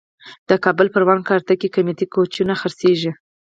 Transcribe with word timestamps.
د 0.49 0.51
کابل 0.63 0.87
پروان 0.93 1.19
کارته 1.29 1.53
کې 1.59 1.73
قیمتي 1.75 2.05
کوچونه 2.13 2.53
خرڅېږي. 2.61 3.11